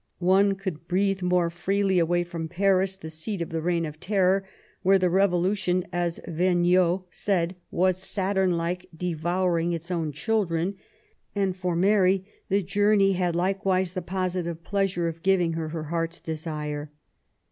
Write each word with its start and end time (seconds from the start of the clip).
One 0.17 0.53
could 0.55 0.87
breathe 0.87 1.21
more 1.21 1.51
freely 1.51 1.99
away 1.99 2.23
from 2.23 2.47
Paris, 2.47 2.95
the 2.95 3.11
seat 3.11 3.39
of 3.39 3.49
the 3.49 3.61
Beign 3.61 3.87
of 3.87 3.99
Terror, 3.99 4.43
where 4.81 4.97
the 4.97 5.11
Revolution, 5.11 5.85
as 5.93 6.19
Vergniaud 6.27 7.03
Msaid, 7.11 7.53
was, 7.69 8.01
Saturn 8.01 8.57
like, 8.57 8.87
devouring 8.97 9.73
its 9.73 9.91
own 9.91 10.11
children; 10.11 10.73
and 11.35 11.55
for 11.55 11.75
Mary 11.75 12.25
the 12.49 12.63
journey 12.63 13.11
had 13.11 13.35
likewise 13.35 13.93
the 13.93 14.01
positive 14.01 14.63
pleasure 14.63 15.07
of 15.07 15.21
giving 15.21 15.53
her 15.53 15.69
her 15.69 15.83
heart's 15.83 16.19
desire. 16.19 16.89